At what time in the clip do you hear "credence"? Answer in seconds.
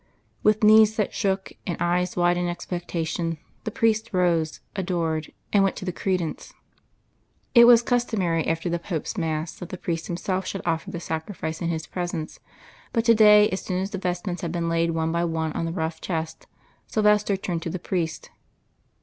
5.91-6.53